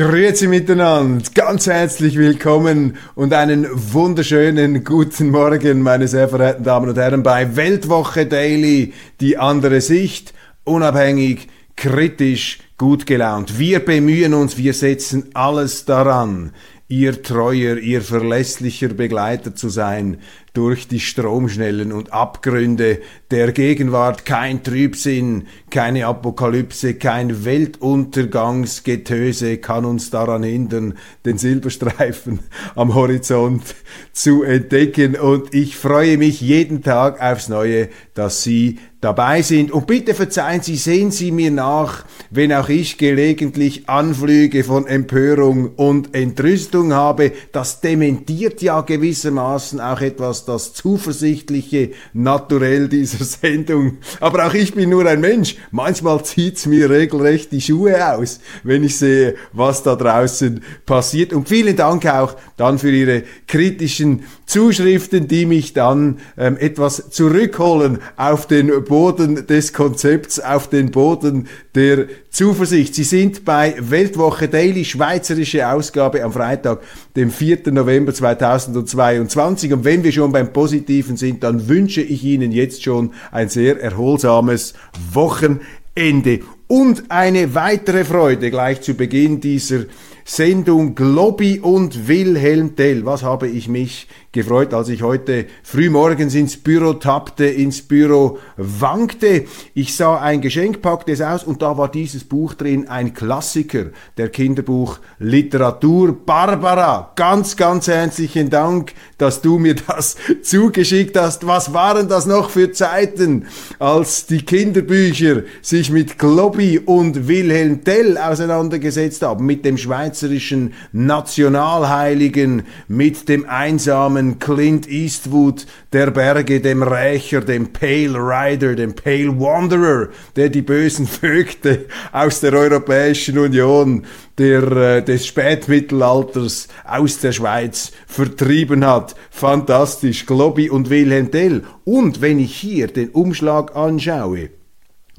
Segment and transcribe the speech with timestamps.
[0.00, 6.96] Grüezi miteinander, ganz herzlich willkommen und einen wunderschönen guten Morgen, meine sehr verehrten Damen und
[6.96, 10.32] Herren, bei Weltwoche Daily, die andere Sicht,
[10.64, 13.58] unabhängig, kritisch, gut gelaunt.
[13.58, 16.52] Wir bemühen uns, wir setzen alles daran,
[16.88, 20.16] ihr treuer, ihr verlässlicher Begleiter zu sein
[20.52, 23.00] durch die Stromschnellen und Abgründe
[23.30, 24.26] der Gegenwart.
[24.26, 30.94] Kein Trübsinn, keine Apokalypse, kein Weltuntergangsgetöse kann uns daran hindern,
[31.24, 32.40] den Silberstreifen
[32.74, 33.76] am Horizont
[34.12, 35.14] zu entdecken.
[35.16, 39.70] Und ich freue mich jeden Tag aufs Neue, dass Sie dabei sind.
[39.70, 45.74] Und bitte verzeihen Sie, sehen Sie mir nach, wenn auch ich gelegentlich Anflüge von Empörung
[45.76, 47.32] und Entrüstung habe.
[47.52, 53.98] Das dementiert ja gewissermaßen auch etwas das zuversichtliche Naturell dieser Sendung.
[54.20, 55.56] Aber auch ich bin nur ein Mensch.
[55.70, 61.32] Manchmal zieht's mir regelrecht die Schuhe aus, wenn ich sehe, was da draußen passiert.
[61.32, 67.98] Und vielen Dank auch dann für Ihre kritischen Zuschriften, die mich dann ähm, etwas zurückholen
[68.16, 72.94] auf den Boden des Konzepts, auf den Boden der Zuversicht.
[72.94, 76.80] Sie sind bei Weltwoche Daily, schweizerische Ausgabe am Freitag,
[77.16, 77.72] dem 4.
[77.72, 79.72] November 2022.
[79.72, 83.80] Und wenn wir schon beim Positiven sind, dann wünsche ich Ihnen jetzt schon ein sehr
[83.82, 84.74] erholsames
[85.12, 86.40] Wochenende.
[86.68, 89.86] Und eine weitere Freude gleich zu Beginn dieser
[90.24, 93.04] Sendung Globby und Wilhelm Tell.
[93.04, 99.44] Was habe ich mich gefreut, als ich heute frühmorgens ins Büro tappte, ins Büro wankte.
[99.74, 103.86] Ich sah ein Geschenk, packte es aus und da war dieses Buch drin, ein Klassiker
[104.18, 106.16] der Kinderbuchliteratur.
[106.24, 111.48] Barbara, ganz, ganz herzlichen Dank, dass du mir das zugeschickt hast.
[111.48, 113.46] Was waren das noch für Zeiten,
[113.80, 122.62] als die Kinderbücher sich mit Globby und Wilhelm Tell auseinandergesetzt haben, mit dem schweizerischen Nationalheiligen,
[122.86, 129.40] mit dem einsamen armen Clint Eastwood der Berge, dem Rächer, dem Pale Rider, dem Pale
[129.40, 134.04] Wanderer, der die bösen Vögte aus der Europäischen Union
[134.36, 139.14] der, äh, des Spätmittelalters aus der Schweiz vertrieben hat.
[139.30, 141.62] Fantastisch, Globby und Wilhelm Tell.
[141.84, 144.50] Und wenn ich hier den Umschlag anschaue,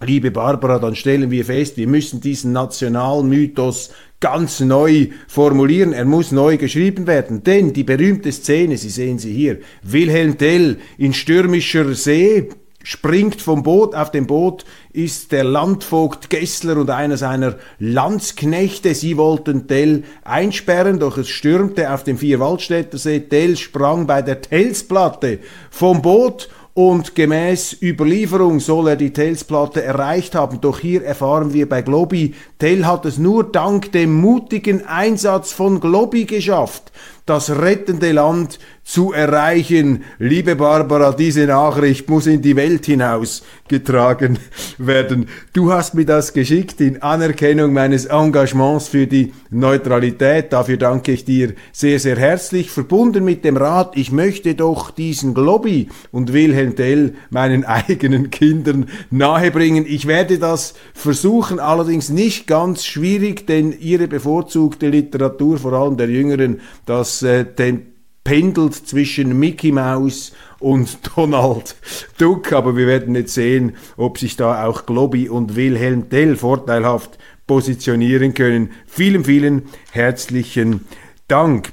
[0.04, 3.92] Liebe Barbara, dann stellen wir fest, wir müssen diesen Nationalmythos
[4.22, 5.92] ganz neu formulieren.
[5.92, 10.78] Er muss neu geschrieben werden, denn die berühmte Szene, Sie sehen sie hier, Wilhelm Tell
[10.98, 12.48] in stürmischer See,
[12.84, 18.96] springt vom Boot, auf dem Boot ist der Landvogt Gessler und einer seiner Landsknechte.
[18.96, 23.20] Sie wollten Tell einsperren, doch es stürmte auf dem Vierwaldstätter See.
[23.20, 25.40] Tell sprang bei der Tellsplatte
[25.70, 30.62] vom Boot und gemäß Überlieferung soll er die Tellsplatte erreicht haben.
[30.62, 35.80] Doch hier erfahren wir bei Globi, Tell hat es nur dank dem mutigen Einsatz von
[35.80, 36.92] Globi geschafft,
[37.26, 40.04] das rettende Land zu erreichen.
[40.18, 44.40] Liebe Barbara, diese Nachricht muss in die Welt hinaus getragen
[44.78, 45.28] werden.
[45.54, 50.52] Du hast mir das geschickt in Anerkennung meines Engagements für die Neutralität.
[50.52, 52.72] Dafür danke ich dir sehr, sehr herzlich.
[52.72, 58.88] Verbunden mit dem Rat, ich möchte doch diesen Globby und Wilhelm Tell meinen eigenen Kindern
[59.10, 59.86] nahebringen.
[59.88, 66.10] Ich werde das versuchen, allerdings nicht ganz schwierig, denn ihre bevorzugte Literatur, vor allem der
[66.10, 67.88] Jüngeren, das äh, den
[68.24, 71.76] pendelt zwischen Mickey Mouse und Donald
[72.18, 77.18] Duck, aber wir werden jetzt sehen, ob sich da auch Globby und Wilhelm Tell vorteilhaft
[77.48, 78.72] positionieren können.
[78.86, 80.86] Vielen, vielen herzlichen
[81.28, 81.72] Dank.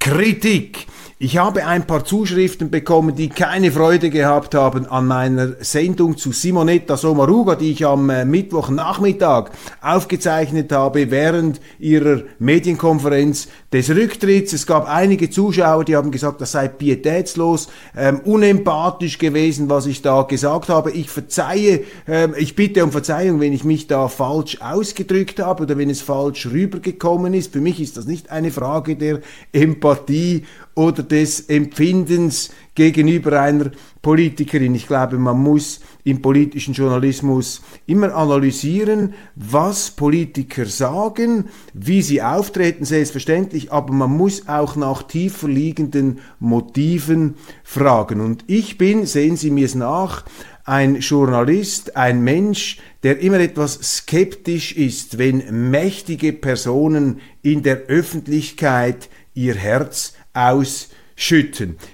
[0.00, 0.86] Kritik
[1.20, 6.30] ich habe ein paar Zuschriften bekommen, die keine Freude gehabt haben an meiner Sendung zu
[6.30, 9.50] Simonetta Sommaruga, die ich am äh, Mittwochnachmittag
[9.80, 14.52] aufgezeichnet habe während ihrer Medienkonferenz des Rücktritts.
[14.52, 20.00] Es gab einige Zuschauer, die haben gesagt, das sei pietätslos, ähm, unempathisch gewesen, was ich
[20.00, 20.90] da gesagt habe.
[20.90, 25.76] Ich verzeihe, ähm, ich bitte um Verzeihung, wenn ich mich da falsch ausgedrückt habe oder
[25.76, 27.52] wenn es falsch rübergekommen ist.
[27.52, 29.20] Für mich ist das nicht eine Frage der
[29.52, 30.44] Empathie
[30.74, 33.72] oder des Empfindens gegenüber einer
[34.02, 34.76] Politikerin.
[34.76, 42.84] Ich glaube, man muss im politischen Journalismus immer analysieren, was Politiker sagen, wie sie auftreten,
[42.84, 47.34] selbstverständlich, aber man muss auch nach tiefer liegenden Motiven
[47.64, 48.20] fragen.
[48.20, 50.24] Und ich bin, sehen Sie mir es nach,
[50.64, 59.08] ein Journalist, ein Mensch, der immer etwas skeptisch ist, wenn mächtige Personen in der Öffentlichkeit
[59.34, 60.97] ihr Herz ausschütten.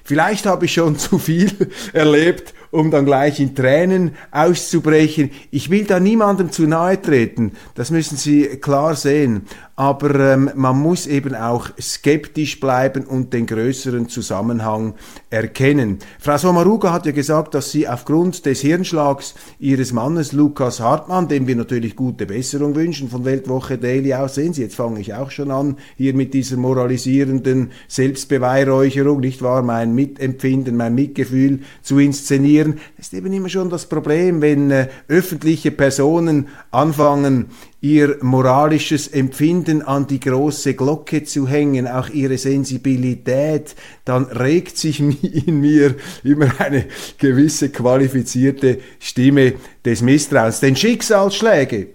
[0.04, 1.50] Vielleicht habe ich schon zu viel
[1.92, 5.30] erlebt, um dann gleich in Tränen auszubrechen.
[5.50, 10.80] Ich will da niemandem zu nahe treten, das müssen Sie klar sehen aber ähm, man
[10.80, 14.94] muss eben auch skeptisch bleiben und den größeren Zusammenhang
[15.30, 15.98] erkennen.
[16.20, 21.48] Frau Sommaruga hat ja gesagt, dass sie aufgrund des Hirnschlags ihres Mannes Lukas Hartmann, dem
[21.48, 25.32] wir natürlich gute Besserung wünschen von Weltwoche Daily aus, sehen Sie, jetzt fange ich auch
[25.32, 32.78] schon an, hier mit dieser moralisierenden Selbstbeweihräucherung, nicht wahr, mein Mitempfinden, mein Mitgefühl zu inszenieren.
[32.96, 37.46] Das ist eben immer schon das Problem, wenn äh, öffentliche Personen anfangen,
[37.84, 43.76] ihr moralisches Empfinden an die große Glocke zu hängen, auch ihre Sensibilität,
[44.06, 45.00] dann regt sich
[45.46, 46.86] in mir immer eine
[47.18, 49.52] gewisse qualifizierte Stimme
[49.84, 50.60] des Misstrauens.
[50.60, 51.88] Denn Schicksalsschläge,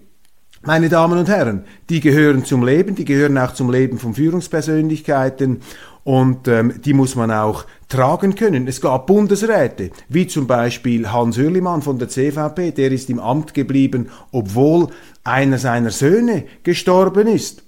[0.62, 5.60] meine Damen und Herren, die gehören zum Leben, die gehören auch zum Leben von Führungspersönlichkeiten
[6.04, 8.66] und ähm, die muss man auch tragen können.
[8.66, 13.52] Es gab Bundesräte, wie zum Beispiel Hans Hürlimann von der CVP, der ist im Amt
[13.52, 14.88] geblieben, obwohl
[15.24, 17.62] einer seiner Söhne gestorben ist.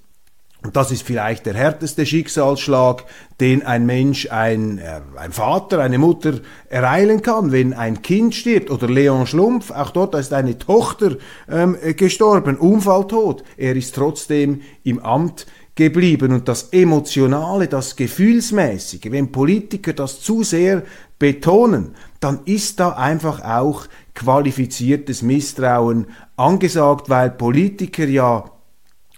[0.65, 3.05] Und das ist vielleicht der härteste Schicksalsschlag,
[3.41, 6.35] den ein Mensch, ein, äh, ein Vater, eine Mutter
[6.69, 8.71] ereilen kann, wenn ein Kind stirbt.
[8.71, 11.17] Oder Leon Schlumpf, auch dort ist eine Tochter
[11.51, 13.43] ähm, gestorben, Unfalltod.
[13.57, 16.33] Er ist trotzdem im Amt geblieben.
[16.33, 20.83] Und das Emotionale, das Gefühlsmäßige, wenn Politiker das zu sehr
[21.19, 28.45] betonen, dann ist da einfach auch qualifiziertes Misstrauen angesagt, weil Politiker ja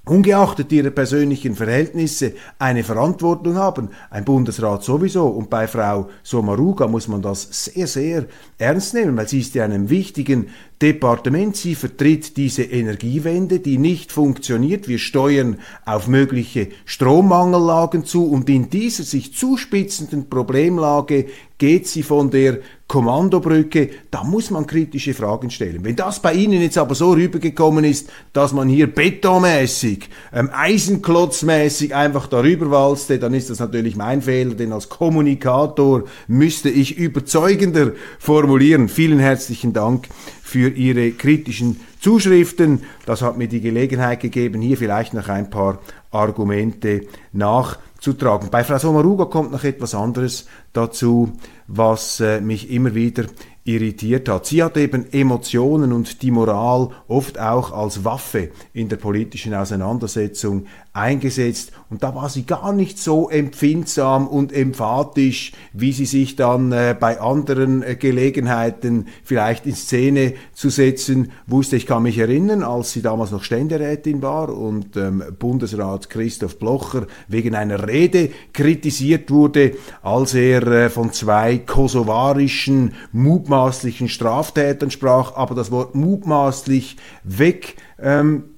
[0.07, 3.89] ungeachtet ihrer persönlichen Verhältnisse eine Verantwortung haben.
[4.11, 5.27] Ein Bundesrat sowieso.
[5.27, 8.27] Und bei Frau Sommaruga muss man das sehr, sehr
[8.59, 10.49] ernst nehmen, weil sie ist ja einem wichtigen
[10.83, 11.57] Departement.
[11.57, 14.89] Sie vertritt diese Energiewende, die nicht funktioniert.
[14.89, 22.31] Wir steuern auf mögliche Strommangellagen zu und in dieser sich zuspitzenden Problemlage geht sie von
[22.31, 25.83] der Kommandobrücke, da muss man kritische Fragen stellen.
[25.83, 31.95] Wenn das bei Ihnen jetzt aber so rübergekommen ist, dass man hier betonmäßig, ähm, eisenklotzmäßig
[31.95, 37.93] einfach darüber walzte, dann ist das natürlich mein Fehler, denn als Kommunikator müsste ich überzeugender
[38.19, 38.89] formulieren.
[38.89, 40.09] Vielen herzlichen Dank
[40.43, 42.83] für Ihre kritischen Zuschriften.
[43.07, 45.79] Das hat mir die Gelegenheit gegeben, hier vielleicht noch ein paar
[46.11, 48.51] Argumente nachzutragen.
[48.51, 51.33] Bei Frau Sommaruga kommt noch etwas anderes dazu,
[51.67, 53.25] was äh, mich immer wieder
[53.65, 54.45] irritiert hat.
[54.47, 60.67] Sie hat eben Emotionen und die Moral oft auch als Waffe in der politischen Auseinandersetzung
[60.95, 66.71] eingesetzt und da war sie gar nicht so empfindsam und emphatisch, wie sie sich dann
[66.71, 71.77] äh, bei anderen äh, Gelegenheiten vielleicht in Szene zu setzen wusste.
[71.77, 77.09] Ich kann mich erinnern, als sie damals noch Ständerätin war und ähm, Bundesrat Christoph Blocher
[77.27, 85.57] wegen einer Rede kritisiert wurde, als er äh, von zwei kosovarischen mutmaßlichen Straftätern sprach, aber
[85.57, 88.54] das Wort mutmaßlich weg ähm, äh,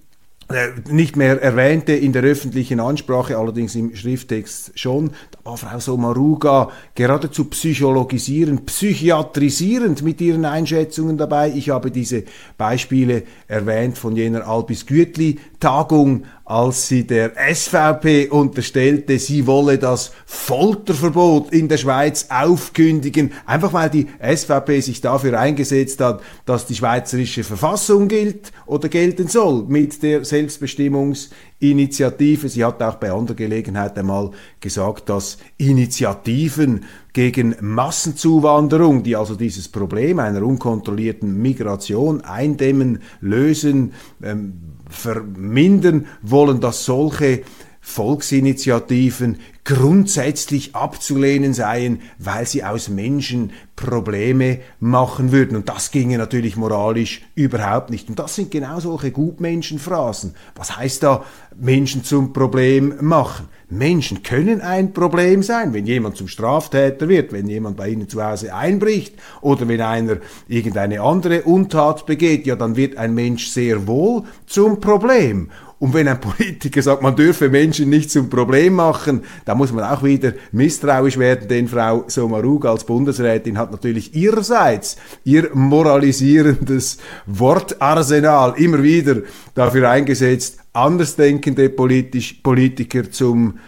[0.88, 5.10] nicht mehr erwähnte in der öffentlichen Ansprache, allerdings im Schrifttext schon.
[5.32, 11.50] Da war Frau Sommaruga geradezu psychologisierend, psychiatrisierend mit ihren Einschätzungen dabei.
[11.50, 12.24] Ich habe diese
[12.56, 20.12] Beispiele erwähnt von jener Albis Gütli Tagung als sie der SVP unterstellte, sie wolle das
[20.26, 26.76] Folterverbot in der Schweiz aufkündigen, einfach weil die SVP sich dafür eingesetzt hat, dass die
[26.76, 32.48] schweizerische Verfassung gilt oder gelten soll mit der Selbstbestimmungsinitiative.
[32.48, 39.66] Sie hat auch bei anderer Gelegenheit einmal gesagt, dass Initiativen gegen Massenzuwanderung, die also dieses
[39.66, 47.42] Problem einer unkontrollierten Migration eindämmen, lösen, ähm, vermindern wollen, dass solche
[47.80, 55.56] Volksinitiativen grundsätzlich abzulehnen seien, weil sie aus Menschen Probleme machen würden.
[55.56, 58.08] Und das ginge natürlich moralisch überhaupt nicht.
[58.08, 60.35] Und das sind genau solche Gutmenschenphrasen.
[60.54, 61.25] Was heißt da
[61.56, 63.49] Menschen zum Problem machen?
[63.68, 68.23] Menschen können ein Problem sein, wenn jemand zum Straftäter wird, wenn jemand bei Ihnen zu
[68.23, 73.88] Hause einbricht oder wenn einer irgendeine andere Untat begeht, ja, dann wird ein Mensch sehr
[73.88, 75.50] wohl zum Problem.
[75.78, 79.84] Und wenn ein Politiker sagt, man dürfe Menschen nicht zum Problem machen, dann muss man
[79.84, 88.54] auch wieder misstrauisch werden, denn Frau Somarug als Bundesrätin hat natürlich ihrerseits ihr moralisierendes Wortarsenal
[88.56, 89.22] immer wieder
[89.54, 93.58] dafür eingesetzt, andersdenkende Politisch, Politiker zum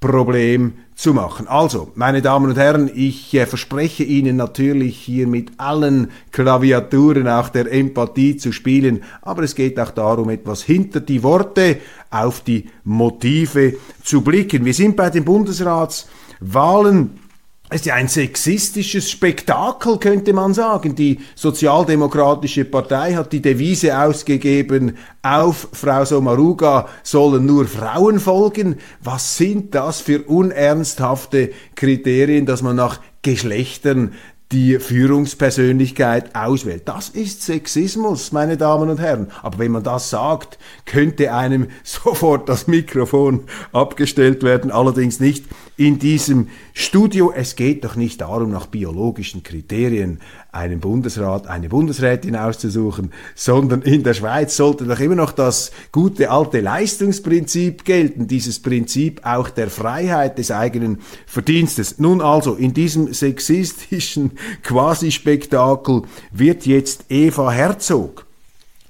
[0.00, 1.48] Problem zu machen.
[1.48, 7.48] Also, meine Damen und Herren, ich äh, verspreche Ihnen natürlich hier mit allen Klaviaturen auch
[7.48, 11.78] der Empathie zu spielen, aber es geht auch darum, etwas hinter die Worte
[12.10, 14.64] auf die Motive zu blicken.
[14.64, 17.23] Wir sind bei den Bundesratswahlen
[17.70, 20.94] es ist ja ein sexistisches Spektakel, könnte man sagen.
[20.94, 28.76] Die Sozialdemokratische Partei hat die Devise ausgegeben, auf Frau Somaruga sollen nur Frauen folgen.
[29.02, 34.12] Was sind das für unernsthafte Kriterien, dass man nach Geschlechtern
[34.52, 36.82] die Führungspersönlichkeit auswählt.
[36.86, 39.28] Das ist Sexismus, meine Damen und Herren.
[39.42, 45.44] Aber wenn man das sagt, könnte einem sofort das Mikrofon abgestellt werden, allerdings nicht
[45.76, 47.32] in diesem Studio.
[47.34, 50.20] Es geht doch nicht darum, nach biologischen Kriterien
[50.52, 56.30] einen Bundesrat, eine Bundesrätin auszusuchen, sondern in der Schweiz sollte doch immer noch das gute
[56.30, 61.98] alte Leistungsprinzip gelten, dieses Prinzip auch der Freiheit des eigenen Verdienstes.
[61.98, 68.26] Nun also, in diesem sexistischen Quasi-Spektakel wird jetzt Eva Herzog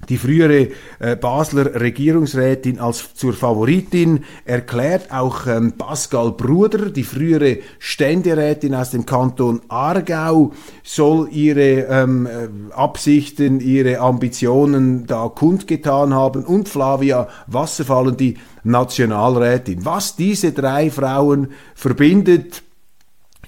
[0.08, 5.10] die frühere äh, Basler Regierungsrätin als zur Favoritin erklärt.
[5.12, 12.72] Auch ähm, Pascal Bruder, die frühere Ständerätin aus dem Kanton Aargau, soll ihre ähm, äh,
[12.72, 16.44] Absichten, ihre Ambitionen da kundgetan haben.
[16.44, 19.84] Und Flavia Wasserfallen, die Nationalrätin.
[19.84, 22.62] Was diese drei Frauen verbindet,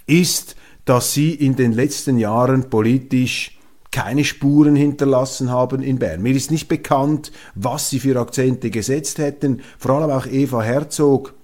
[0.06, 0.55] ist,
[0.86, 3.58] dass sie in den letzten Jahren politisch
[3.90, 6.22] keine Spuren hinterlassen haben in Bern.
[6.22, 9.60] Mir ist nicht bekannt, was sie für Akzente gesetzt hätten.
[9.78, 11.34] Vor allem auch Eva Herzog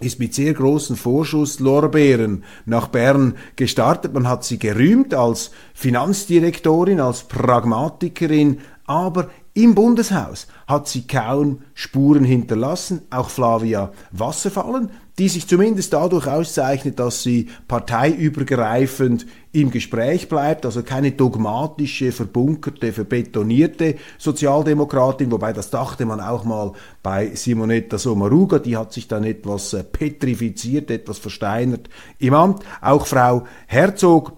[0.00, 4.12] ist mit sehr großen Vorschusslorbeeren nach Bern gestartet.
[4.12, 12.24] Man hat sie gerühmt als Finanzdirektorin, als Pragmatikerin, aber im Bundeshaus hat sie kaum Spuren
[12.24, 20.66] hinterlassen, auch Flavia Wasserfallen, die sich zumindest dadurch auszeichnet, dass sie parteiübergreifend im Gespräch bleibt,
[20.66, 28.58] also keine dogmatische, verbunkerte, verbetonierte Sozialdemokratin, wobei das dachte man auch mal bei Simonetta Sommaruga,
[28.58, 32.64] die hat sich dann etwas äh, petrifiziert, etwas versteinert im Amt.
[32.80, 34.32] Auch Frau Herzog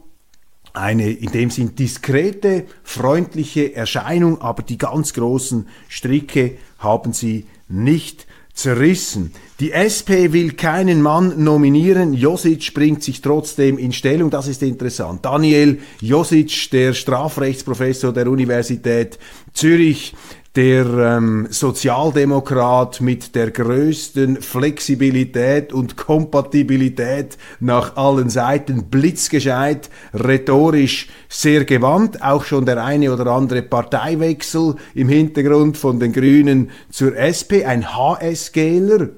[0.75, 8.26] eine in dem Sinn diskrete, freundliche Erscheinung, aber die ganz großen Stricke haben sie nicht
[8.57, 9.33] zerrissen.
[9.61, 15.25] Die SP will keinen Mann nominieren, Josic bringt sich trotzdem in Stellung, das ist interessant.
[15.25, 19.19] Daniel Josic, der Strafrechtsprofessor der Universität
[19.53, 20.15] Zürich,
[20.57, 31.67] der ähm, Sozialdemokrat mit der größten Flexibilität und Kompatibilität nach allen Seiten, blitzgescheit, rhetorisch sehr
[31.67, 37.67] gewandt, auch schon der eine oder andere Parteiwechsel im Hintergrund von den Grünen zur SP,
[37.67, 39.11] ein HSGler,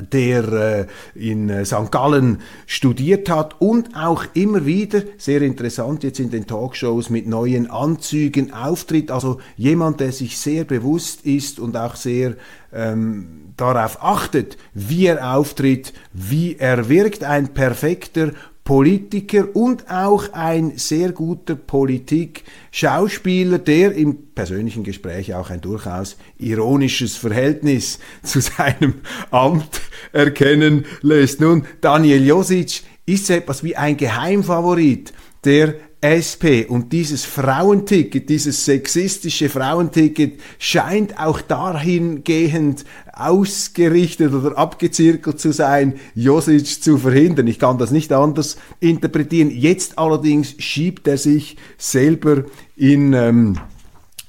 [0.00, 1.90] der äh, in äh, St.
[1.90, 7.70] Gallen studiert hat und auch immer wieder, sehr interessant jetzt in den Talkshows, mit neuen
[7.70, 9.10] Anzügen auftritt.
[9.10, 12.34] Also jemand, der sich sehr bewusst ist und auch sehr
[12.72, 17.22] ähm, darauf achtet, wie er auftritt, wie er wirkt.
[17.22, 18.32] Ein perfekter
[18.64, 27.16] Politiker und auch ein sehr guter Politik-Schauspieler, der im persönlichen Gespräch auch ein durchaus ironisches
[27.16, 28.94] Verhältnis zu seinem
[29.30, 31.42] Amt erkennen lässt.
[31.42, 35.12] Nun, Daniel Josic ist so etwas wie ein Geheimfavorit
[35.44, 42.84] der SP und dieses Frauenticket, dieses sexistische Frauenticket scheint auch dahingehend
[43.16, 47.46] ausgerichtet oder abgezirkelt zu sein, Josic zu verhindern.
[47.46, 49.50] Ich kann das nicht anders interpretieren.
[49.50, 52.44] Jetzt allerdings schiebt er sich selber
[52.76, 53.58] in, ähm,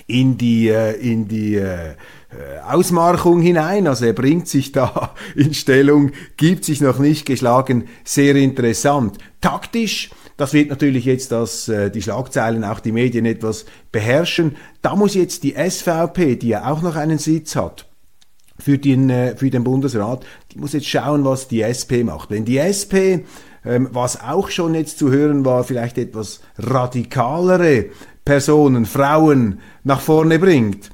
[0.08, 1.96] in die, äh, in die äh,
[2.68, 3.88] Ausmarchung hinein.
[3.88, 7.86] Also er bringt sich da in Stellung, gibt sich noch nicht geschlagen.
[8.04, 9.18] Sehr interessant.
[9.42, 14.58] Taktisch das wird natürlich jetzt das, äh, die Schlagzeilen, auch die Medien etwas beherrschen.
[14.82, 17.85] Da muss jetzt die SVP, die ja auch noch einen Sitz hat,
[18.58, 22.30] für den, äh, für den Bundesrat, die muss jetzt schauen, was die SP macht.
[22.30, 23.26] Wenn die SP,
[23.66, 27.86] ähm, was auch schon jetzt zu hören war, vielleicht etwas radikalere
[28.24, 30.90] Personen, Frauen nach vorne bringt,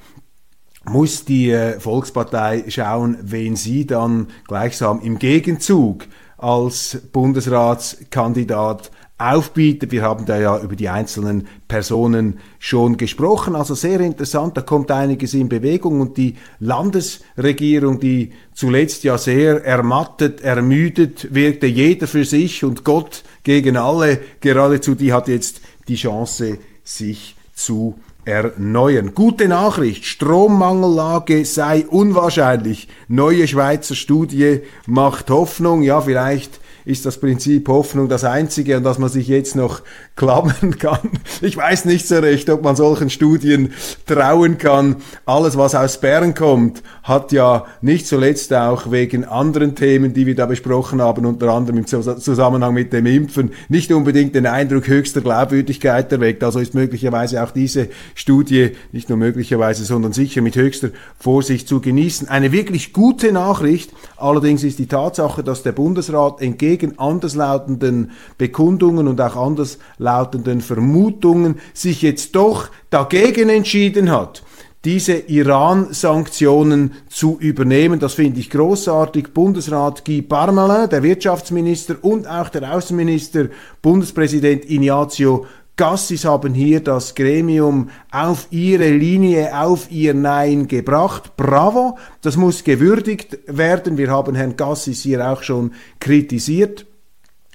[0.86, 8.92] muss die äh, Volkspartei schauen, wen sie dann gleichsam im Gegenzug als Bundesratskandidat
[9.22, 9.92] aufbietet.
[9.92, 13.56] Wir haben da ja über die einzelnen Personen schon gesprochen.
[13.56, 19.64] Also sehr interessant, da kommt einiges in Bewegung und die Landesregierung, die zuletzt ja sehr
[19.64, 25.96] ermattet, ermüdet wirkte, jeder für sich und Gott gegen alle geradezu, die hat jetzt die
[25.96, 29.14] Chance, sich zu erneuern.
[29.16, 32.88] Gute Nachricht, Strommangellage sei unwahrscheinlich.
[33.08, 35.82] Neue Schweizer Studie macht Hoffnung.
[35.82, 39.82] Ja, vielleicht ist das Prinzip Hoffnung das einzige, an das man sich jetzt noch
[40.16, 41.12] klammern kann.
[41.42, 43.74] Ich weiß nicht so recht, ob man solchen Studien
[44.06, 44.98] trauen kann.
[45.26, 50.36] Alles, was aus Bern kommt, hat ja nicht zuletzt auch wegen anderen Themen, die wir
[50.36, 55.22] da besprochen haben, unter anderem im Zusammenhang mit dem Impfen, nicht unbedingt den Eindruck höchster
[55.22, 56.44] Glaubwürdigkeit erweckt.
[56.44, 60.90] Also ist möglicherweise auch diese Studie nicht nur möglicherweise, sondern sicher mit höchster
[61.20, 62.28] Vorsicht zu genießen.
[62.28, 69.20] Eine wirklich gute Nachricht allerdings ist die Tatsache, dass der Bundesrat entgegen anderslautenden Bekundungen und
[69.22, 74.44] auch anderslautenden Vermutungen sich jetzt doch dagegen entschieden hat
[74.84, 78.00] diese Iran-Sanktionen zu übernehmen.
[78.00, 79.34] Das finde ich großartig.
[79.34, 83.50] Bundesrat Guy Parmelin, der Wirtschaftsminister und auch der Außenminister,
[83.82, 85.46] Bundespräsident Ignazio
[85.78, 91.36] Gassis haben hier das Gremium auf ihre Linie, auf ihr Nein gebracht.
[91.38, 93.98] Bravo, das muss gewürdigt werden.
[93.98, 96.86] Wir haben Herrn Gassis hier auch schon kritisiert.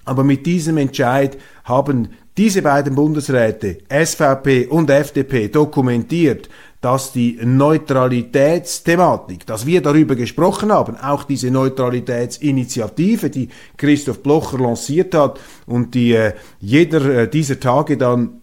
[0.04, 6.49] Aber mit diesem Entscheid haben diese beiden Bundesräte, SVP und FDP, dokumentiert,
[6.86, 15.12] dass die Neutralitätsthematik, dass wir darüber gesprochen haben, auch diese Neutralitätsinitiative, die Christoph Blocher lanciert
[15.12, 18.40] hat und die äh, jeder äh, dieser Tage dann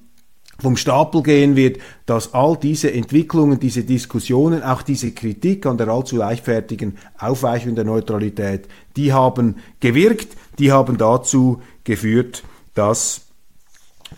[0.59, 5.88] vom Stapel gehen wird, dass all diese Entwicklungen, diese Diskussionen, auch diese Kritik an der
[5.88, 13.23] allzu leichtfertigen Aufweichung der Neutralität, die haben gewirkt, die haben dazu geführt, dass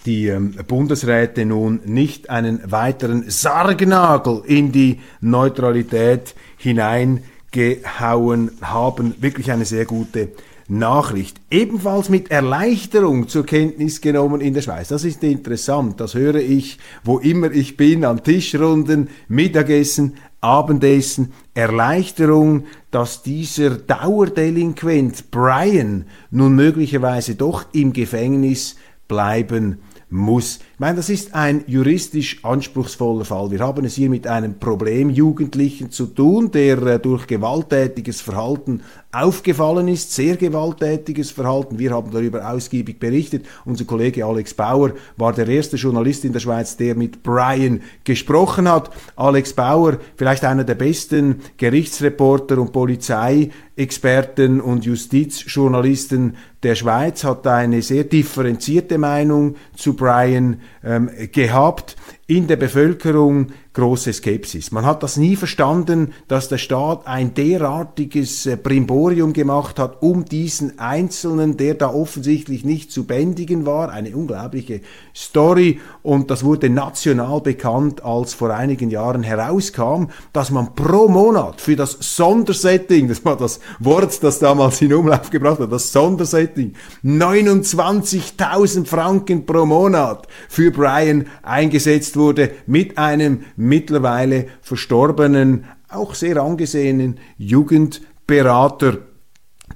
[0.05, 9.15] die ähm, Bundesräte nun nicht einen weiteren Sargnagel in die Neutralität hineingehauen haben.
[9.19, 10.29] Wirklich eine sehr gute
[10.67, 11.39] Nachricht.
[11.51, 14.87] Ebenfalls mit Erleichterung zur Kenntnis genommen in der Schweiz.
[14.87, 15.99] Das ist interessant.
[15.99, 21.33] Das höre ich, wo immer ich bin, an Tischrunden, Mittagessen, Abendessen.
[21.53, 28.75] Erleichterung, dass dieser Dauerdelinquent Brian nun möglicherweise doch im Gefängnis
[29.07, 30.59] bleiben muss.
[30.75, 33.49] Ich meine, das ist ein juristisch anspruchsvoller Fall.
[33.49, 38.81] Wir haben es hier mit einem Problemjugendlichen zu tun, der äh, durch gewalttätiges Verhalten
[39.13, 41.79] aufgefallen ist, sehr gewalttätiges Verhalten.
[41.79, 43.45] Wir haben darüber ausgiebig berichtet.
[43.63, 48.69] Unser Kollege Alex Bauer war der erste Journalist in der Schweiz, der mit Brian gesprochen
[48.69, 48.89] hat.
[49.15, 57.81] Alex Bauer, vielleicht einer der besten Gerichtsreporter und Polizeiexperten und Justizjournalisten der Schweiz, hat eine
[57.81, 61.95] sehr differenzierte Meinung zu Brian ähm, gehabt.
[62.27, 64.71] In der Bevölkerung große Skepsis.
[64.71, 70.25] Man hat das nie verstanden, dass der Staat ein derartiges äh, Brimborium gemacht hat, um
[70.25, 74.81] diesen Einzelnen, der da offensichtlich nicht zu bändigen war, eine unglaubliche
[75.13, 75.79] Story.
[76.01, 81.75] Und das wurde national bekannt, als vor einigen Jahren herauskam, dass man pro Monat für
[81.75, 88.85] das Sondersetting, das war das Wort, das damals in Umlauf gebracht hat, das Sondersetting, 29.000
[88.85, 98.99] Franken pro Monat für Brian eingesetzt wurde mit einem mittlerweile verstorbenen, auch sehr angesehenen Jugendberater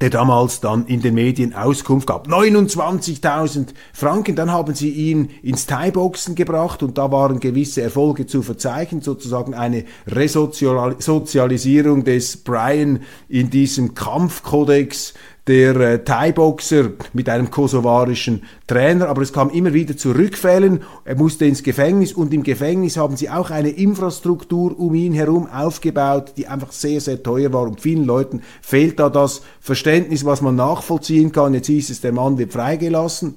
[0.02, 2.28] der damals dann in den Medien Auskunft gab.
[2.28, 8.41] 29.000 Franken, dann haben sie ihn ins Thai-Boxen gebracht und da waren gewisse Erfolge zu
[8.41, 15.15] verzeichnen, sozusagen eine Resozialisierung des Brian in diesem Kampfkodex
[15.47, 20.84] der äh, Thai-Boxer mit einem kosovarischen Trainer, aber es kam immer wieder zu Rückfällen.
[21.06, 25.47] Er musste ins Gefängnis und im Gefängnis haben sie auch eine Infrastruktur um ihn herum
[25.47, 30.41] aufgebaut, die einfach sehr, sehr teuer war und vielen Leuten fehlt da das Verständnis, was
[30.41, 31.54] man nachvollziehen kann.
[31.54, 33.36] Jetzt hieß es, der Mann wird freigelassen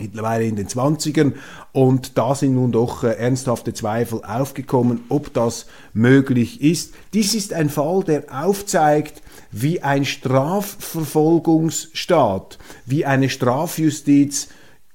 [0.00, 1.34] mittlerweile in den 20ern
[1.72, 6.94] und da sind nun doch äh, ernsthafte Zweifel aufgekommen, ob das möglich ist.
[7.14, 14.48] Dies ist ein Fall, der aufzeigt, wie ein Strafverfolgungsstaat, wie eine Strafjustiz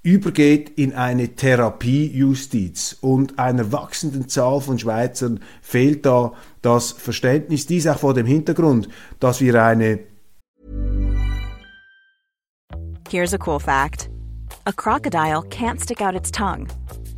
[0.04, 7.88] übergeht in eine Therapiejustiz und einer wachsenden Zahl von Schweizern fehlt da das Verständnis, dies
[7.88, 8.90] auch vor dem Hintergrund,
[9.20, 10.00] dass wir eine
[13.10, 14.10] Here's a cool fact.
[14.66, 16.68] A crocodile can't stick out its tongue.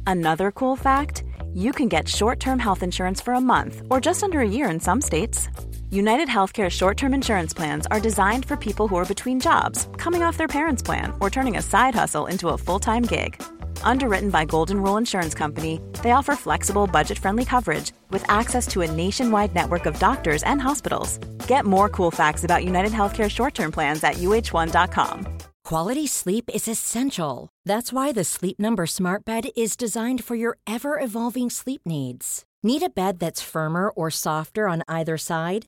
[0.06, 4.41] Another cool fact, you can get short-term health insurance for a month or just under
[4.41, 5.48] a year in some states.
[5.95, 10.23] United Healthcare short term insurance plans are designed for people who are between jobs, coming
[10.23, 13.41] off their parents' plan, or turning a side hustle into a full time gig.
[13.84, 18.81] Underwritten by Golden Rule Insurance Company, they offer flexible, budget friendly coverage with access to
[18.81, 21.17] a nationwide network of doctors and hospitals.
[21.47, 25.27] Get more cool facts about United Healthcare short term plans at uh1.com.
[25.63, 27.49] Quality sleep is essential.
[27.63, 32.43] That's why the Sleep Number Smart Bed is designed for your ever evolving sleep needs.
[32.63, 35.67] Need a bed that's firmer or softer on either side?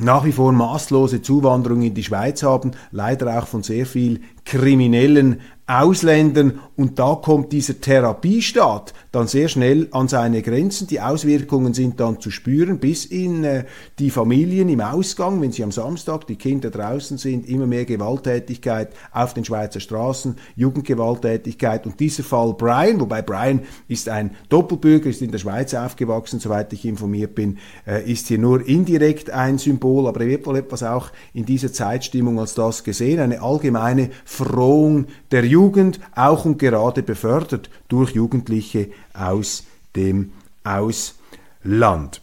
[0.00, 5.40] Nach wie vor maßlose Zuwanderung in die Schweiz haben, leider auch von sehr viel kriminellen
[5.66, 6.60] Ausländern.
[6.76, 10.88] Und da kommt dieser Therapiestaat dann sehr schnell an seine Grenzen.
[10.88, 13.64] Die Auswirkungen sind dann zu spüren bis in äh,
[13.98, 18.92] die Familien im Ausgang, wenn sie am Samstag die Kinder draußen sind, immer mehr Gewalttätigkeit
[19.12, 21.86] auf den Schweizer Straßen, Jugendgewalttätigkeit.
[21.86, 26.72] Und dieser Fall Brian, wobei Brian ist ein Doppelbürger, ist in der Schweiz aufgewachsen, soweit
[26.72, 30.82] ich informiert bin, äh, ist hier nur indirekt ein Symbol, aber er wird wohl etwas
[30.82, 37.02] auch in dieser Zeitstimmung als das gesehen, eine allgemeine Frohung der Jugend, auch und gerade
[37.02, 39.64] befördert durch Jugendliche aus
[39.96, 40.32] dem
[40.64, 42.20] Ausland.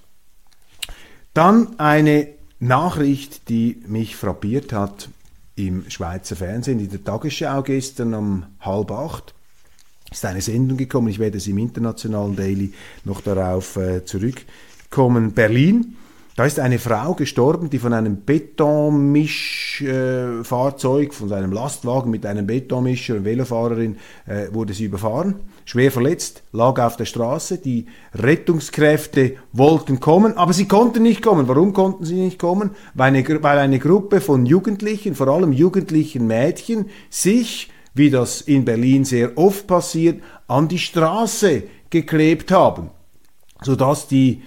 [1.34, 2.28] Dann eine
[2.60, 5.10] Nachricht, die mich frappiert hat
[5.56, 9.34] im Schweizer Fernsehen, in der Tagesschau gestern um halb acht
[10.12, 12.74] ist eine Sendung gekommen, ich werde es im internationalen Daily
[13.06, 15.32] noch darauf äh, zurückkommen.
[15.32, 15.96] Berlin,
[16.36, 22.48] da ist eine Frau gestorben, die von einem Betonmischfahrzeug, äh, von seinem Lastwagen mit einem
[22.48, 27.58] Betonmischer, eine Velofahrerin, äh, wurde sie überfahren, schwer verletzt, lag auf der Straße.
[27.58, 31.50] Die Rettungskräfte wollten kommen, aber sie konnten nicht kommen.
[31.50, 32.70] Warum konnten sie nicht kommen?
[32.94, 38.64] Weil eine, weil eine Gruppe von Jugendlichen, vor allem jugendlichen Mädchen, sich, wie das in
[38.64, 42.90] Berlin sehr oft passiert, an die Straße geklebt haben,
[43.62, 44.44] sodass die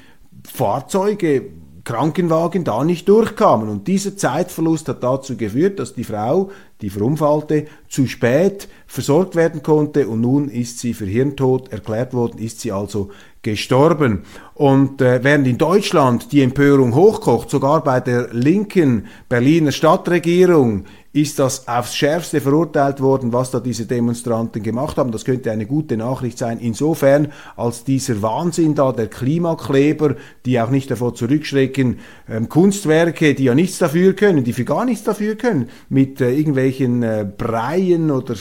[0.47, 1.51] Fahrzeuge
[1.85, 3.69] Krankenwagen da nicht durchkamen.
[3.69, 9.63] Und dieser Zeitverlust hat dazu geführt, dass die Frau, die verunfallte, zu spät versorgt werden
[9.63, 13.11] konnte und nun ist sie für Hirntod erklärt worden, ist sie also
[13.43, 14.23] gestorben.
[14.55, 21.39] Und äh, während in Deutschland die Empörung hochkocht, sogar bei der linken Berliner Stadtregierung ist
[21.39, 25.13] das aufs Schärfste verurteilt worden, was da diese Demonstranten gemacht haben.
[25.13, 26.59] Das könnte eine gute Nachricht sein.
[26.59, 33.45] Insofern, als dieser Wahnsinn da der Klimakleber, die auch nicht davor zurückschrecken, ähm, Kunstwerke, die
[33.45, 38.11] ja nichts dafür können, die für gar nichts dafür können, mit äh, irgendwelchen äh, Breien
[38.11, 38.35] oder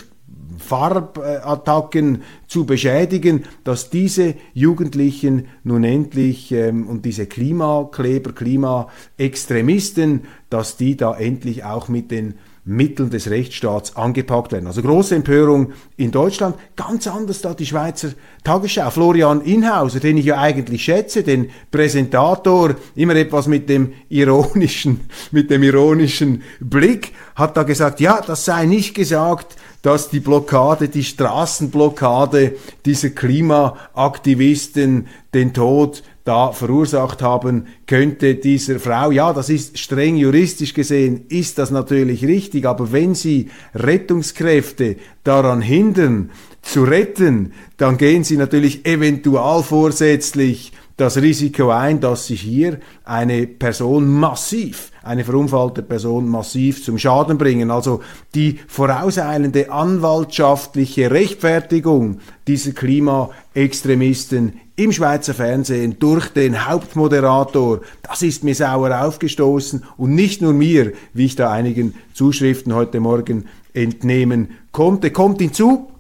[0.58, 10.98] Farbattacken zu beschädigen, dass diese Jugendlichen nun endlich ähm, und diese Klimakleber, Klimaextremisten, dass die
[10.98, 12.34] da endlich auch mit den
[12.66, 14.68] Mitteln des Rechtsstaats angepackt werden.
[14.68, 18.10] Also große Empörung in Deutschland, ganz anders da die Schweizer
[18.44, 18.90] Tagesschau.
[18.90, 25.52] Florian Inhauser, den ich ja eigentlich schätze, den Präsentator, immer etwas mit dem ironischen, mit
[25.52, 31.04] dem ironischen Blick, hat da gesagt, ja, das sei nicht gesagt, dass die Blockade, die
[31.04, 39.12] Straßenblockade dieser Klimaaktivisten den Tod da verursacht haben könnte dieser Frau.
[39.12, 45.62] Ja, das ist streng juristisch gesehen, ist das natürlich richtig, aber wenn Sie Rettungskräfte daran
[45.62, 52.80] hindern, zu retten, dann gehen Sie natürlich eventual vorsätzlich das Risiko ein, dass sich hier
[53.04, 57.72] eine Person massiv, eine verunfallte Person massiv zum Schaden bringen.
[57.72, 58.02] Also
[58.36, 68.56] die vorauseilende anwaltschaftliche Rechtfertigung dieser Klimaextremisten im Schweizer Fernsehen durch den Hauptmoderator, das ist mir
[68.56, 75.12] sauer aufgestoßen und nicht nur mir, wie ich da einigen Zuschriften heute Morgen entnehmen konnte.
[75.12, 75.92] Kommt hinzu,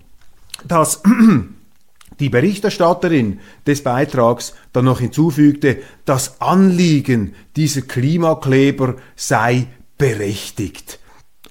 [0.67, 1.03] dass
[2.23, 10.99] die Berichterstatterin des Beitrags dann noch hinzufügte, das Anliegen dieser Klimakleber sei berechtigt.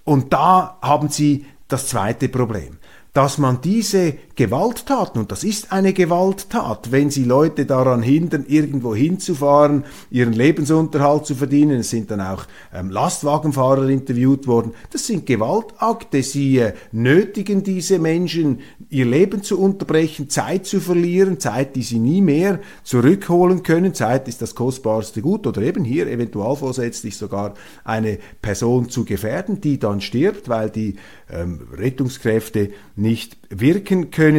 [0.04, 2.78] Und da haben Sie das zweite Problem.
[3.12, 8.92] dass man diese Gewalttaten, und das ist eine Gewalttat, wenn sie Leute daran hindern, irgendwo
[8.92, 15.26] hinzufahren, ihren Lebensunterhalt zu verdienen, es sind dann auch ähm, Lastwagenfahrer interviewt worden, das sind
[15.26, 18.58] Gewaltakte, sie äh, nötigen diese Menschen,
[18.90, 24.26] ihr Leben zu unterbrechen, Zeit zu verlieren, Zeit, die sie nie mehr zurückholen können, Zeit
[24.26, 30.00] ist das kostbarste Gut, oder eben hier eventualvorsätzlich sogar eine Person zu gefährden, die dann
[30.00, 30.96] stirbt, weil die
[31.30, 34.31] ähm, Rettungskräfte nicht wirken können,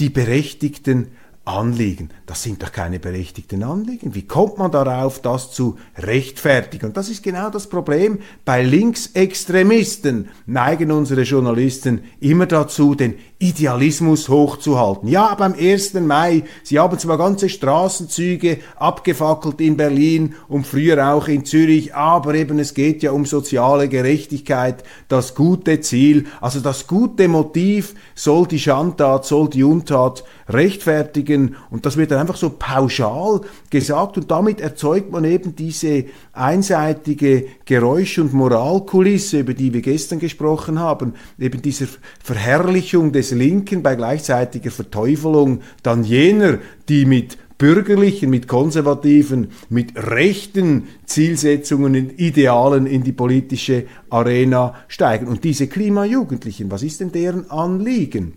[0.00, 1.08] die berechtigten
[1.48, 2.10] Anliegen.
[2.26, 4.14] Das sind doch keine berechtigten Anliegen.
[4.14, 6.86] Wie kommt man darauf, das zu rechtfertigen?
[6.86, 8.18] Und das ist genau das Problem.
[8.44, 15.08] Bei Linksextremisten neigen unsere Journalisten immer dazu, den Idealismus hochzuhalten.
[15.08, 15.94] Ja, beim 1.
[15.94, 22.34] Mai, sie haben zwar ganze Straßenzüge abgefackelt in Berlin und früher auch in Zürich, aber
[22.34, 28.48] eben es geht ja um soziale Gerechtigkeit, das gute Ziel, also das gute Motiv soll
[28.48, 34.32] die Schandtat, soll die Untat rechtfertigen und das wird dann einfach so pauschal gesagt und
[34.32, 41.14] damit erzeugt man eben diese einseitige Geräusch- und Moralkulisse, über die wir gestern gesprochen haben,
[41.38, 41.86] eben dieser
[42.20, 50.84] Verherrlichung des Linken bei gleichzeitiger Verteufelung dann jener, die mit bürgerlichen, mit konservativen, mit rechten
[51.06, 55.26] Zielsetzungen und Idealen in die politische Arena steigen.
[55.26, 58.34] Und diese Klimajugendlichen, was ist denn deren Anliegen?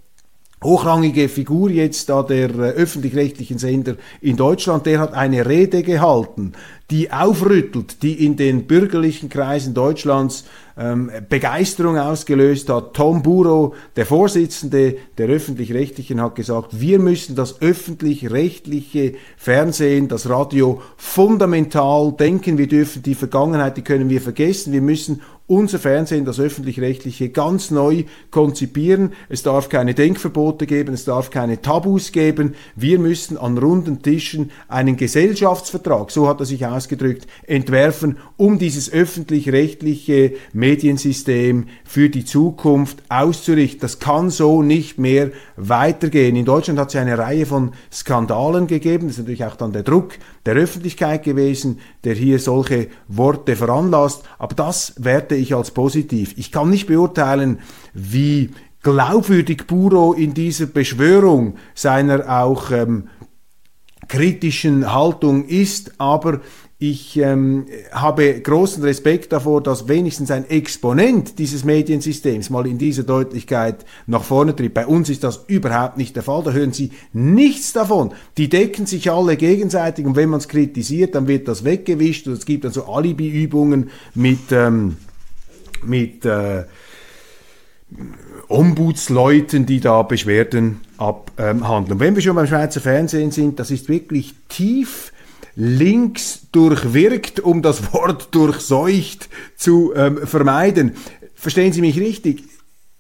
[0.64, 6.54] hochrangige Figur jetzt da der äh, öffentlich-rechtlichen Sender in Deutschland, der hat eine Rede gehalten,
[6.90, 10.46] die aufrüttelt, die in den bürgerlichen Kreisen Deutschlands
[10.78, 12.94] ähm, Begeisterung ausgelöst hat.
[12.94, 20.82] Tom Burrow, der Vorsitzende der öffentlich-rechtlichen, hat gesagt, wir müssen das öffentlich-rechtliche Fernsehen, das Radio
[20.98, 22.58] fundamental denken.
[22.58, 24.74] Wir dürfen die Vergangenheit, die können wir vergessen.
[24.74, 29.12] Wir müssen unser Fernsehen, das öffentlich-rechtliche, ganz neu konzipieren.
[29.28, 32.56] Es darf keine Denkverbote geben, es darf keine Tabus geben.
[32.76, 38.92] Wir müssen an runden Tischen einen Gesellschaftsvertrag, so hat er sich ausgedrückt, entwerfen, um dieses
[38.92, 43.82] öffentlich-rechtliche Mediensystem für die Zukunft auszurichten.
[43.82, 46.36] Das kann so nicht mehr weitergehen.
[46.38, 49.08] In Deutschland hat es eine Reihe von Skandalen gegeben.
[49.08, 50.14] Das ist natürlich auch dann der Druck
[50.46, 54.24] der Öffentlichkeit gewesen, der hier solche Worte veranlasst.
[54.38, 56.34] Aber das werte ich als positiv.
[56.38, 57.60] Ich kann nicht beurteilen,
[57.94, 58.52] wie
[58.82, 63.08] glaubwürdig Buro in dieser Beschwörung seiner auch ähm,
[64.10, 66.42] kritischen Haltung ist, aber
[66.86, 73.04] ich ähm, habe großen Respekt davor, dass wenigstens ein Exponent dieses Mediensystems mal in dieser
[73.04, 74.74] Deutlichkeit nach vorne tritt.
[74.74, 76.44] Bei uns ist das überhaupt nicht der Fall.
[76.44, 78.12] Da hören Sie nichts davon.
[78.36, 82.34] Die decken sich alle gegenseitig und wenn man es kritisiert, dann wird das weggewischt und
[82.34, 84.98] es gibt dann so Alibi-Übungen mit, ähm,
[85.86, 86.66] mit äh,
[88.50, 91.92] Ombudsleuten, die da Beschwerden abhandeln.
[91.92, 95.13] Ähm, wenn wir schon beim Schweizer Fernsehen sind, das ist wirklich tief
[95.56, 100.94] links durchwirkt, um das Wort durchseucht zu ähm, vermeiden.
[101.36, 102.44] Verstehen Sie mich richtig?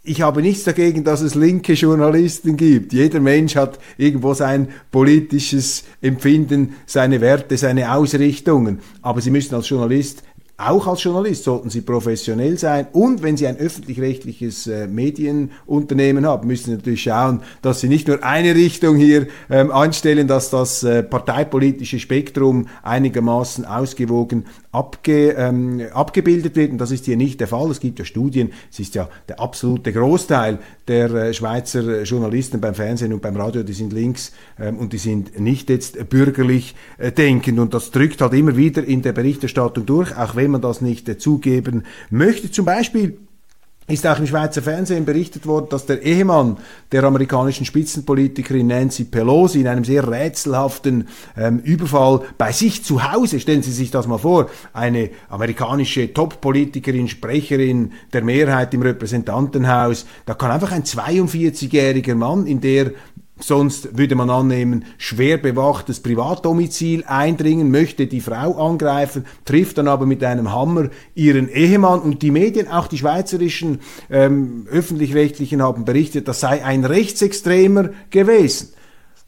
[0.05, 2.91] Ich habe nichts dagegen, dass es linke Journalisten gibt.
[2.91, 8.81] Jeder Mensch hat irgendwo sein politisches Empfinden, seine Werte, seine Ausrichtungen.
[9.01, 10.23] Aber Sie müssen als Journalist
[10.57, 12.87] auch als Journalist sollten Sie professionell sein.
[12.91, 18.07] Und wenn Sie ein öffentlich-rechtliches äh, Medienunternehmen haben, müssen Sie natürlich schauen, dass Sie nicht
[18.07, 25.81] nur eine Richtung hier ähm, anstellen, dass das äh, parteipolitische Spektrum einigermaßen ausgewogen abge, ähm,
[25.93, 27.71] abgebildet wird und das ist hier nicht der Fall.
[27.71, 32.73] Es gibt ja Studien, es ist ja der absolute Großteil der äh, Schweizer Journalisten beim
[32.73, 37.12] Fernsehen und beim Radio, die sind links ähm, und die sind nicht jetzt bürgerlich äh,
[37.12, 40.81] denkend und das drückt halt immer wieder in der Berichterstattung durch, auch wenn man das
[40.81, 42.51] nicht äh, zugeben möchte.
[42.51, 43.17] Zum Beispiel
[43.87, 46.57] ist auch im Schweizer Fernsehen berichtet worden, dass der Ehemann
[46.91, 53.39] der amerikanischen Spitzenpolitikerin Nancy Pelosi in einem sehr rätselhaften ähm, Überfall bei sich zu Hause,
[53.39, 60.33] stellen Sie sich das mal vor, eine amerikanische Top-Politikerin, Sprecherin der Mehrheit im Repräsentantenhaus, da
[60.33, 62.91] kann einfach ein 42-jähriger Mann in der
[63.39, 70.05] sonst würde man annehmen, schwer bewachtes Privatdomizil eindringen, möchte die Frau angreifen, trifft dann aber
[70.05, 76.27] mit einem Hammer ihren Ehemann und die Medien, auch die schweizerischen ähm, öffentlich-rechtlichen haben berichtet,
[76.27, 78.69] das sei ein Rechtsextremer gewesen.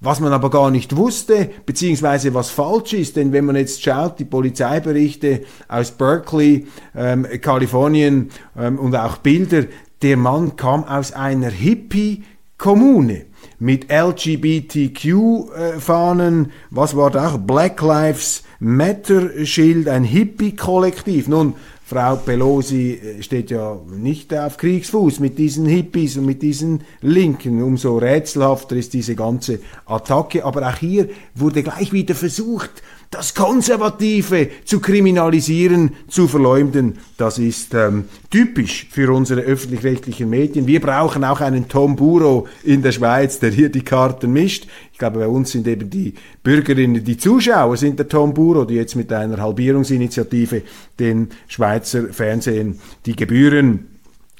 [0.01, 4.19] Was man aber gar nicht wusste, beziehungsweise was falsch ist, denn wenn man jetzt schaut,
[4.19, 9.63] die Polizeiberichte aus Berkeley, ähm, Kalifornien ähm, und auch Bilder,
[10.01, 13.25] der Mann kam aus einer Hippie-Kommune
[13.59, 17.35] mit LGBTQ-Fahnen, was war da?
[17.37, 21.27] Black Lives Matter-Schild, ein Hippie-Kollektiv.
[21.27, 21.55] Nun,
[21.87, 27.61] Frau Pelosi äh, steht ja nicht auf Kriegsfuß mit diesen Hippies und mit diesen Linken.
[27.61, 30.43] Umso rätselhafter ist diese ganze Attacke.
[30.43, 37.73] Aber auch hier wurde gleich wieder versucht, das Konservative zu kriminalisieren, zu verleumden, das ist
[37.73, 40.67] ähm, typisch für unsere öffentlich-rechtlichen Medien.
[40.67, 44.67] Wir brauchen auch einen Tom Buro in der Schweiz, der hier die Karten mischt.
[44.91, 46.13] Ich glaube, bei uns sind eben die
[46.43, 50.61] Bürgerinnen, die Zuschauer sind der Tom Buro, die jetzt mit einer Halbierungsinitiative
[50.99, 53.94] den Schweizer Fernsehen die Gebühren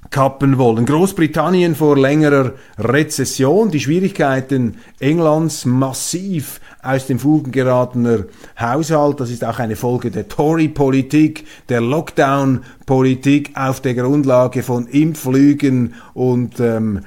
[0.10, 0.86] kappen wollen.
[0.86, 8.26] Großbritannien vor längerer Rezession, die Schwierigkeiten Englands massiv aus den Fugen geratener
[8.60, 9.20] Haushalt.
[9.20, 16.60] Das ist auch eine Folge der Tory-Politik, der Lockdown-Politik auf der Grundlage von Impflügen und
[16.60, 17.02] ähm,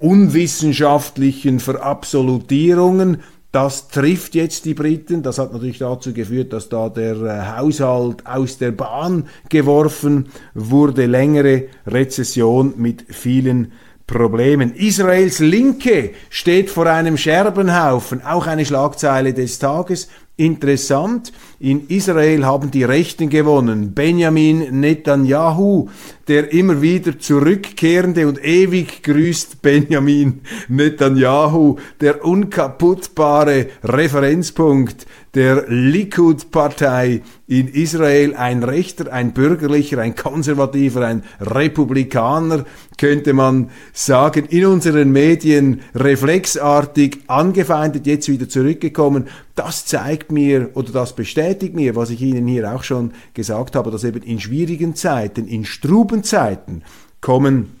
[0.00, 3.22] unwissenschaftlichen Verabsolutierungen.
[3.56, 5.22] Das trifft jetzt die Briten.
[5.22, 11.06] Das hat natürlich dazu geführt, dass da der äh, Haushalt aus der Bahn geworfen wurde.
[11.06, 13.72] Längere Rezession mit vielen
[14.06, 14.74] Problemen.
[14.74, 18.22] Israels Linke steht vor einem Scherbenhaufen.
[18.22, 20.08] Auch eine Schlagzeile des Tages.
[20.36, 23.94] Interessant, in Israel haben die Rechten gewonnen.
[23.94, 25.88] Benjamin Netanyahu,
[26.28, 37.68] der immer wieder zurückkehrende und ewig grüßt Benjamin Netanyahu, der unkaputtbare Referenzpunkt der Likud-Partei in
[37.68, 42.64] Israel, ein Rechter, ein Bürgerlicher, ein Konservativer, ein Republikaner,
[42.96, 49.28] könnte man sagen, in unseren Medien reflexartig angefeindet, jetzt wieder zurückgekommen.
[49.54, 53.90] Das zeigt mir oder das bestätigt mir, was ich Ihnen hier auch schon gesagt habe,
[53.90, 56.82] dass eben in schwierigen Zeiten, in struben Zeiten
[57.20, 57.72] kommen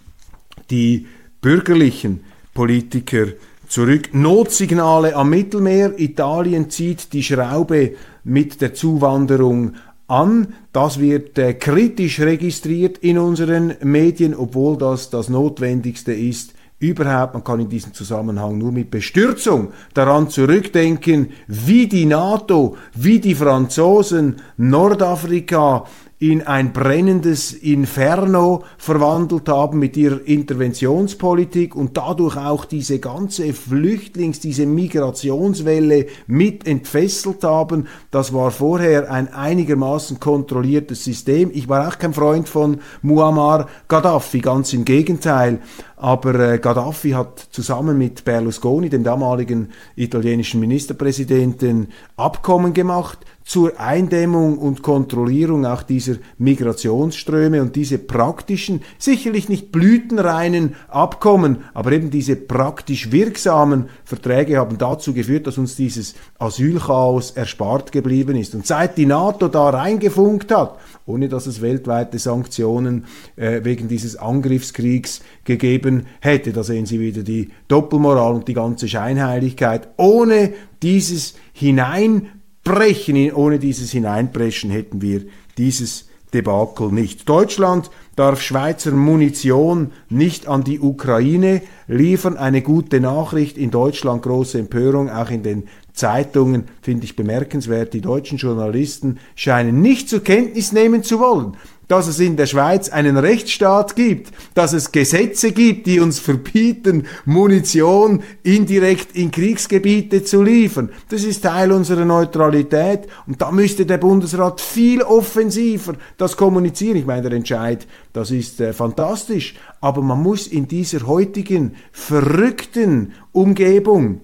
[0.70, 1.06] die
[1.40, 3.26] bürgerlichen Politiker
[3.68, 4.10] zurück.
[4.12, 5.98] Notsignale am Mittelmeer.
[5.98, 7.94] Italien zieht die Schraube
[8.24, 9.74] mit der Zuwanderung
[10.08, 10.54] an.
[10.72, 16.54] Das wird äh, kritisch registriert in unseren Medien, obwohl das das Notwendigste ist.
[16.78, 23.18] Überhaupt, man kann in diesem Zusammenhang nur mit Bestürzung daran zurückdenken, wie die NATO, wie
[23.18, 25.86] die Franzosen Nordafrika
[26.18, 34.40] in ein brennendes Inferno verwandelt haben mit ihrer Interventionspolitik und dadurch auch diese ganze Flüchtlings-,
[34.40, 37.86] diese Migrationswelle mit entfesselt haben.
[38.10, 41.50] Das war vorher ein einigermaßen kontrolliertes System.
[41.52, 45.60] Ich war auch kein Freund von Muammar Gaddafi, ganz im Gegenteil.
[45.96, 54.58] Aber äh, Gaddafi hat zusammen mit Berlusconi, dem damaligen italienischen Ministerpräsidenten, Abkommen gemacht zur Eindämmung
[54.58, 62.34] und Kontrollierung auch dieser Migrationsströme und diese praktischen, sicherlich nicht blütenreinen Abkommen, aber eben diese
[62.34, 68.54] praktisch wirksamen Verträge haben dazu geführt, dass uns dieses Asylchaos erspart geblieben ist.
[68.56, 74.16] Und seit die NATO da reingefunkt hat, ohne dass es weltweite Sanktionen äh, wegen dieses
[74.16, 81.34] Angriffskriegs gegeben hätte, da sehen Sie wieder die Doppelmoral und die ganze Scheinheiligkeit, ohne dieses
[81.52, 82.28] Hinein
[82.66, 83.32] brechen.
[83.32, 85.22] Ohne dieses Hineinbrechen hätten wir
[85.56, 87.28] dieses Debakel nicht.
[87.28, 92.36] Deutschland darf Schweizer Munition nicht an die Ukraine liefern.
[92.36, 93.56] Eine gute Nachricht.
[93.56, 97.94] In Deutschland große Empörung, auch in den Zeitungen finde ich bemerkenswert.
[97.94, 101.56] Die deutschen Journalisten scheinen nicht zur Kenntnis nehmen zu wollen,
[101.88, 107.06] dass es in der Schweiz einen Rechtsstaat gibt, dass es Gesetze gibt, die uns verbieten,
[107.24, 110.90] Munition indirekt in Kriegsgebiete zu liefern.
[111.08, 116.96] Das ist Teil unserer Neutralität und da müsste der Bundesrat viel offensiver das kommunizieren.
[116.96, 123.12] Ich meine, der Entscheid, das ist äh, fantastisch, aber man muss in dieser heutigen verrückten
[123.32, 124.20] Umgebung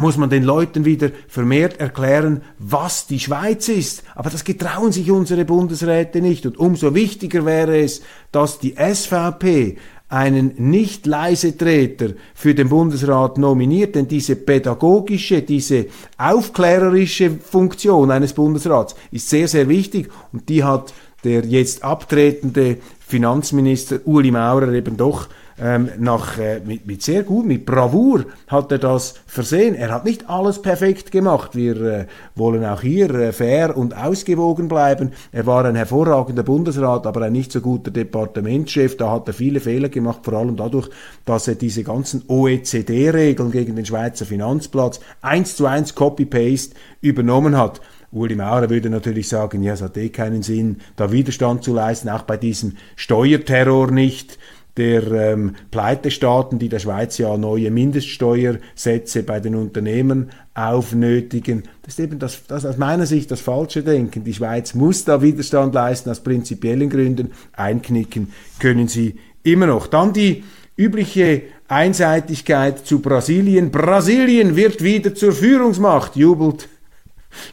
[0.00, 4.02] muss man den Leuten wieder vermehrt erklären, was die Schweiz ist.
[4.14, 6.46] Aber das getrauen sich unsere Bundesräte nicht.
[6.46, 8.02] Und umso wichtiger wäre es,
[8.32, 9.76] dass die SVP
[10.08, 15.86] einen nicht leise Treter für den Bundesrat nominiert, denn diese pädagogische, diese
[16.18, 20.92] aufklärerische Funktion eines Bundesrats ist sehr, sehr wichtig und die hat
[21.24, 25.28] der jetzt abtretende Finanzminister Uli Maurer eben doch
[25.60, 29.74] ähm, nach, äh, mit, mit sehr gut, mit Bravour hat er das versehen.
[29.74, 31.54] Er hat nicht alles perfekt gemacht.
[31.54, 35.12] Wir äh, wollen auch hier äh, fair und ausgewogen bleiben.
[35.32, 38.96] Er war ein hervorragender Bundesrat, aber ein nicht so guter Departementschef.
[38.96, 40.88] Da hat er viele Fehler gemacht, vor allem dadurch,
[41.24, 47.80] dass er diese ganzen OECD-Regeln gegen den Schweizer Finanzplatz eins zu eins Copy-Paste übernommen hat.
[48.14, 52.08] Uli Maurer würde natürlich sagen, ja, es hat eh keinen Sinn, da Widerstand zu leisten,
[52.08, 54.38] auch bei diesem Steuerterror nicht
[54.76, 61.64] der ähm, Pleitestaaten, die der Schweiz ja neue Mindeststeuersätze bei den Unternehmen aufnötigen.
[61.82, 64.24] Das ist eben das, das aus meiner Sicht das falsche Denken.
[64.24, 67.32] Die Schweiz muss da Widerstand leisten aus prinzipiellen Gründen.
[67.52, 69.86] Einknicken können sie immer noch.
[69.86, 70.42] Dann die
[70.76, 73.70] übliche Einseitigkeit zu Brasilien.
[73.70, 76.68] Brasilien wird wieder zur Führungsmacht, jubelt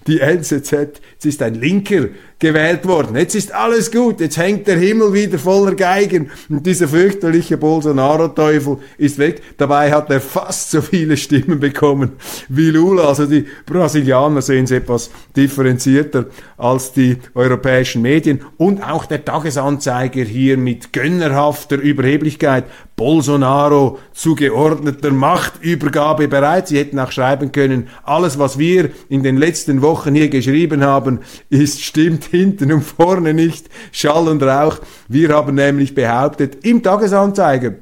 [0.07, 1.01] die NZZ.
[1.19, 2.07] Es ist ein Linker,
[2.41, 3.15] gewählt worden.
[3.15, 8.79] Jetzt ist alles gut, jetzt hängt der Himmel wieder voller Geigen und dieser fürchterliche Bolsonaro-Teufel
[8.97, 9.41] ist weg.
[9.57, 12.13] Dabei hat er fast so viele Stimmen bekommen
[12.49, 13.03] wie Lula.
[13.03, 16.25] Also die Brasilianer sehen es etwas differenzierter
[16.57, 22.65] als die europäischen Medien und auch der Tagesanzeiger hier mit gönnerhafter Überheblichkeit.
[22.95, 26.67] Bolsonaro zu geordneter Machtübergabe bereit.
[26.67, 31.19] Sie hätten auch schreiben können, alles was wir in den letzten Wochen hier geschrieben haben,
[31.49, 34.79] ist stimmt hinten und vorne nicht, Schall und Rauch.
[35.07, 37.75] Wir haben nämlich behauptet, im Tagesanzeiger,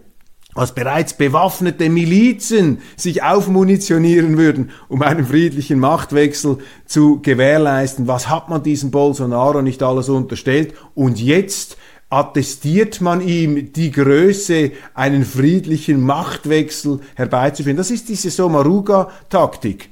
[0.55, 8.07] als bereits bewaffnete Milizen sich aufmunitionieren würden, um einen friedlichen Machtwechsel zu gewährleisten.
[8.07, 10.73] Was hat man diesem Bolsonaro nicht alles unterstellt?
[10.95, 11.77] Und jetzt
[12.09, 17.77] attestiert man ihm die Größe, einen friedlichen Machtwechsel herbeizuführen.
[17.77, 19.89] Das ist diese Somaruga-Taktik.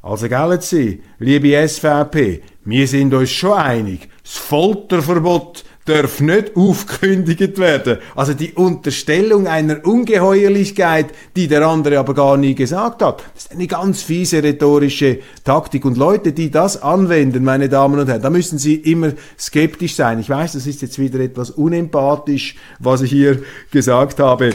[0.00, 0.26] Also
[0.60, 7.96] Sie, liebe SVP, wir sind uns schon einig, das Folterverbot darf nicht aufgekündigt werden.
[8.14, 13.24] Also die Unterstellung einer Ungeheuerlichkeit, die der andere aber gar nie gesagt hat.
[13.34, 15.86] Das ist eine ganz fiese rhetorische Taktik.
[15.86, 20.20] Und Leute, die das anwenden, meine Damen und Herren, da müssen sie immer skeptisch sein.
[20.20, 24.50] Ich weiß, das ist jetzt wieder etwas unempathisch, was ich hier gesagt habe.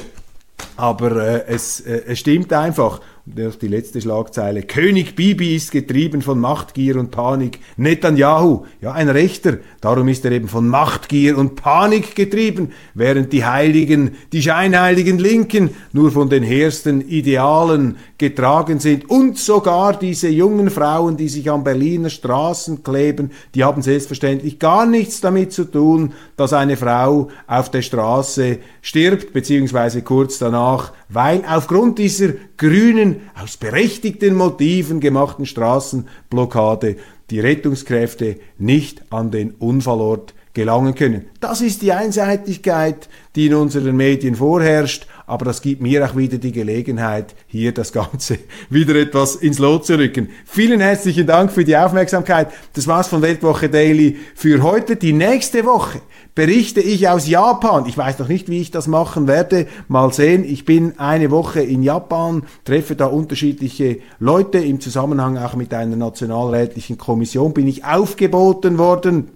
[0.77, 4.63] Aber äh, es, äh, es stimmt einfach die letzte Schlagzeile.
[4.63, 7.59] König Bibi ist getrieben von Machtgier und Panik.
[7.77, 9.59] Netanyahu, ja, ein Rechter.
[9.79, 15.69] Darum ist er eben von Machtgier und Panik getrieben, während die Heiligen, die scheinheiligen Linken
[15.93, 19.09] nur von den hehrsten Idealen getragen sind.
[19.09, 24.85] Und sogar diese jungen Frauen, die sich an Berliner Straßen kleben, die haben selbstverständlich gar
[24.85, 31.43] nichts damit zu tun, dass eine Frau auf der Straße stirbt, beziehungsweise kurz danach weil
[31.47, 36.95] aufgrund dieser grünen, aus berechtigten Motiven gemachten Straßenblockade
[37.29, 41.25] die Rettungskräfte nicht an den Unfallort gelangen können.
[41.39, 46.37] Das ist die Einseitigkeit, die in unseren Medien vorherrscht, aber das gibt mir auch wieder
[46.37, 50.29] die Gelegenheit, hier das Ganze wieder etwas ins Lot zu rücken.
[50.45, 52.49] Vielen herzlichen Dank für die Aufmerksamkeit.
[52.73, 54.95] Das war's von Weltwoche Daily für heute.
[54.95, 56.01] Die nächste Woche
[56.35, 57.85] berichte ich aus Japan.
[57.85, 59.67] Ich weiß noch nicht, wie ich das machen werde.
[59.87, 60.43] Mal sehen.
[60.43, 65.95] Ich bin eine Woche in Japan, treffe da unterschiedliche Leute im Zusammenhang auch mit einer
[65.95, 67.53] nationalrätlichen Kommission.
[67.53, 69.29] Bin ich aufgeboten worden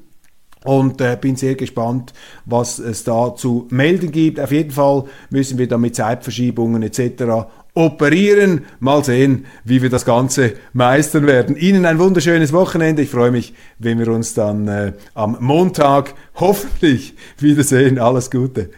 [0.64, 2.14] und äh, bin sehr gespannt,
[2.46, 4.40] was es da zu melden gibt.
[4.40, 7.48] Auf jeden Fall müssen wir da mit Zeitverschiebungen etc.
[7.74, 8.66] operieren.
[8.80, 11.56] Mal sehen, wie wir das Ganze meistern werden.
[11.56, 13.04] Ihnen ein wunderschönes Wochenende.
[13.04, 18.00] Ich freue mich, wenn wir uns dann äh, am Montag hoffentlich wiedersehen.
[18.00, 18.70] Alles Gute.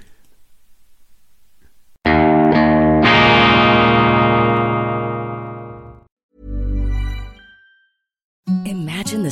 [8.66, 9.32] Imagine the